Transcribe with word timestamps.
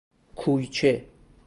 کویچه 0.35 1.05